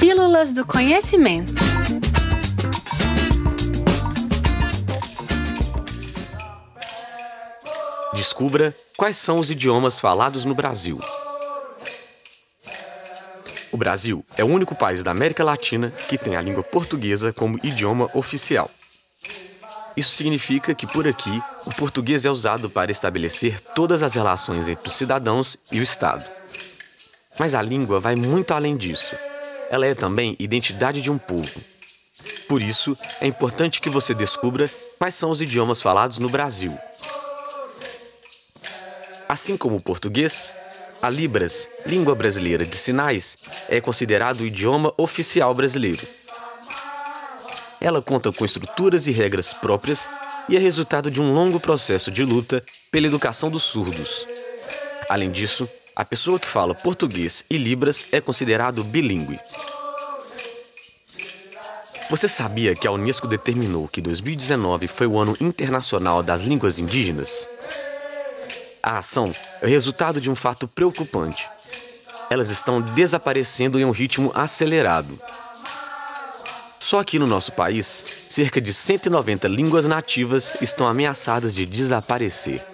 [0.00, 1.52] Pílulas do Conhecimento.
[8.14, 10.98] Descubra quais são os idiomas falados no Brasil.
[13.70, 17.60] O Brasil é o único país da América Latina que tem a língua portuguesa como
[17.62, 18.70] idioma oficial.
[19.94, 24.88] Isso significa que por aqui o português é usado para estabelecer todas as relações entre
[24.88, 26.24] os cidadãos e o Estado.
[27.38, 29.14] Mas a língua vai muito além disso
[29.70, 31.60] ela é também identidade de um povo.
[32.48, 36.76] Por isso, é importante que você descubra quais são os idiomas falados no Brasil.
[39.28, 40.52] Assim como o português,
[41.00, 43.38] a Libras, língua brasileira de sinais,
[43.68, 46.06] é considerado o idioma oficial brasileiro.
[47.80, 50.10] Ela conta com estruturas e regras próprias
[50.48, 54.26] e é resultado de um longo processo de luta pela educação dos surdos.
[55.08, 55.68] Além disso,
[56.00, 59.38] a pessoa que fala português e Libras é considerado bilíngue.
[62.08, 67.46] Você sabia que a Unesco determinou que 2019 foi o Ano Internacional das Línguas Indígenas?
[68.82, 71.46] A ação é resultado de um fato preocupante.
[72.30, 75.20] Elas estão desaparecendo em um ritmo acelerado.
[76.78, 82.69] Só aqui no nosso país, cerca de 190 línguas nativas estão ameaçadas de desaparecer.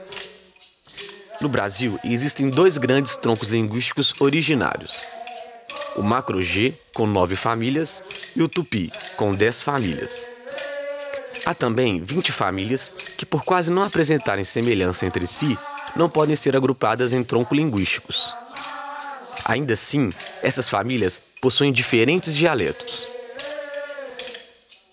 [1.47, 4.99] No Brasil, existem dois grandes troncos linguísticos originários:
[5.95, 8.03] o Macro-G, com nove famílias,
[8.35, 10.27] e o Tupi, com dez famílias.
[11.45, 15.57] Há também 20 famílias que, por quase não apresentarem semelhança entre si,
[15.95, 18.35] não podem ser agrupadas em troncos linguísticos.
[19.45, 23.07] Ainda assim, essas famílias possuem diferentes dialetos.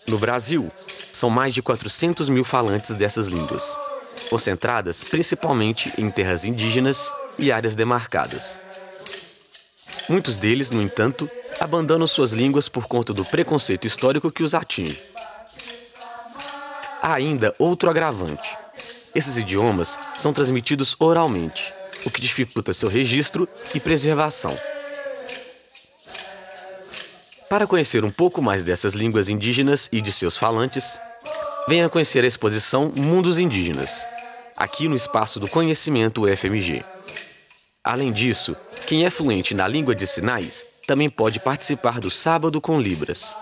[0.05, 0.71] No Brasil,
[1.11, 3.75] são mais de 400 mil falantes dessas línguas
[4.34, 8.59] concentradas principalmente em terras indígenas e áreas demarcadas.
[10.09, 15.00] Muitos deles, no entanto, abandonam suas línguas por conta do preconceito histórico que os atinge.
[17.00, 18.58] Há ainda outro agravante.
[19.14, 21.72] Esses idiomas são transmitidos oralmente,
[22.04, 24.58] o que dificulta seu registro e preservação.
[27.48, 30.99] Para conhecer um pouco mais dessas línguas indígenas e de seus falantes,
[31.67, 34.04] venha conhecer a exposição Mundos Indígenas,
[34.63, 36.85] aqui no espaço do conhecimento UFMG.
[37.83, 38.55] Além disso,
[38.87, 43.35] quem é fluente na língua de sinais também pode participar do Sábado com Libras,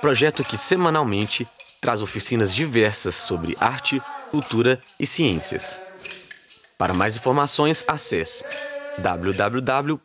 [0.00, 1.46] projeto que semanalmente
[1.80, 4.00] traz oficinas diversas sobre arte,
[4.30, 5.80] cultura e ciências.
[6.78, 8.44] Para mais informações, acesse
[8.98, 9.98] www.ufmg.br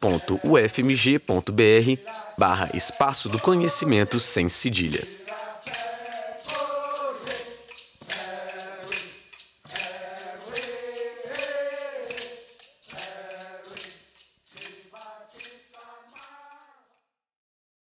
[2.35, 5.18] barra Espaço do Conhecimento sem cedilha.